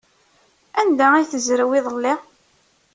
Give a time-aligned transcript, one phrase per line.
[0.79, 2.13] Anda ay tezrew iḍelli?